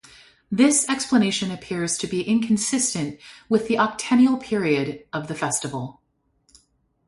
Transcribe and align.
This 0.51 0.89
explanation 0.89 1.51
appears 1.51 1.95
to 1.99 2.07
be 2.07 2.23
inconsistent 2.23 3.19
with 3.49 3.67
the 3.67 3.75
octennial 3.75 4.41
period 4.41 5.05
of 5.13 5.27
the 5.27 5.35
festival. 5.35 6.01